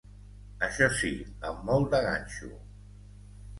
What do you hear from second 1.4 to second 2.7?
amb molt de ganxo.